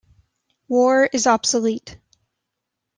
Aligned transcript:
War 0.67 1.07
is 1.13 1.27
obsolete. 1.27 1.99